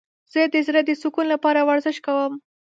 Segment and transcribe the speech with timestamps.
[0.33, 2.33] زه د زړه د سکون لپاره ورزش کوم.